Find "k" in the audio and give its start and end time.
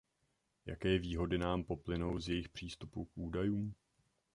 3.05-3.17